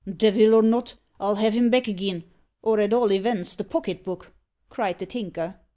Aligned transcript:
"Devil 0.17 0.55
or 0.55 0.63
not, 0.63 0.95
I'll 1.19 1.35
have 1.35 1.53
him 1.53 1.69
back 1.69 1.87
agin, 1.87 2.23
or 2.63 2.79
at 2.79 2.91
all 2.91 3.11
events 3.11 3.53
the 3.55 3.63
pocket 3.63 4.03
book!" 4.03 4.33
cried 4.67 4.97
the 4.97 5.05
Tinker. 5.05 5.59